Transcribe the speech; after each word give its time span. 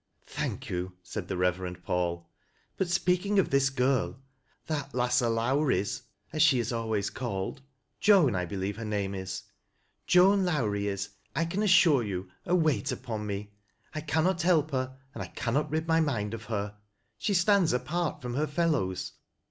"Thank 0.25 0.67
you," 0.71 0.93
said 1.03 1.27
the 1.27 1.37
Reverend 1.37 1.83
Paul." 1.83 2.27
But 2.77 2.89
speak• 2.89 3.21
ing 3.27 3.37
of 3.37 3.51
this 3.51 3.69
girl 3.69 4.19
—'That 4.65 4.95
lass 4.95 5.21
o' 5.21 5.29
Le^vie's,' 5.29 6.01
as 6.33 6.41
she 6.41 6.57
is 6.57 6.73
always 6.73 7.11
called— 7.11 7.61
Joan 8.09 8.33
I 8.35 8.45
believe 8.45 8.77
her 8.77 8.83
name 8.83 9.13
is. 9.13 9.43
Joau 10.07 10.33
Lowrie 10.33 10.87
is, 10.87 11.09
I 11.35 11.45
can 11.45 11.61
assure 11.61 12.01
you, 12.01 12.27
a 12.47 12.55
weight 12.55 12.91
upon 12.91 13.27
me. 13.27 13.51
I 13.93 14.01
cannot 14.01 14.41
help 14.41 14.71
her 14.71 14.97
and 15.13 15.21
I 15.21 15.27
cannot 15.27 15.69
rid 15.69 15.87
my 15.87 15.99
mind 15.99 16.33
of 16.33 16.45
her. 16.45 16.75
She 17.19 17.35
stands 17.35 17.71
apart 17.71 18.23
from 18.23 18.33
her 18.33 18.47
fellows. 18.47 19.11